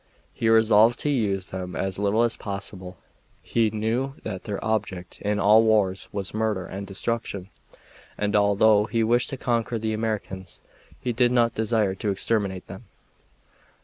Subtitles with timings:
[0.33, 2.97] He resolved to use them as little as possible.
[3.43, 7.51] He knew that their object in all wars was murder and destruction,
[8.17, 10.59] and although he wished to conquer the Americans,
[10.99, 12.85] he did not desire to exterminate them.